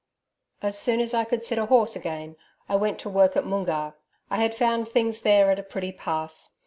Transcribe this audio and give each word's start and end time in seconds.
]As 0.63 0.79
soon 0.79 0.99
as 0.99 1.13
I 1.13 1.25
could 1.25 1.43
sit 1.43 1.59
a 1.59 1.67
horse 1.67 1.95
again 1.95 2.35
I 2.67 2.75
went 2.75 2.97
to 3.01 3.07
work 3.09 3.35
at 3.37 3.45
Moongarr. 3.45 3.93
I 4.31 4.37
had 4.37 4.55
found 4.55 4.87
things 4.87 5.21
there 5.21 5.51
at 5.51 5.59
a 5.59 5.61
pretty 5.61 5.91
pass. 5.91 6.55